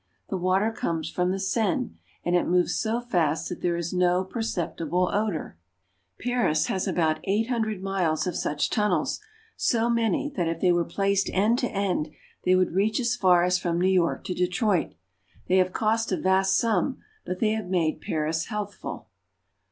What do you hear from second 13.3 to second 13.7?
as